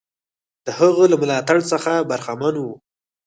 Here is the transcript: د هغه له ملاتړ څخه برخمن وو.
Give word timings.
د 0.65 0.67
هغه 0.79 1.03
له 1.11 1.17
ملاتړ 1.21 1.57
څخه 1.71 1.91
برخمن 2.09 2.55
وو. 2.59 2.73